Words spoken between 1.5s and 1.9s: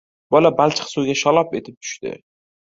etib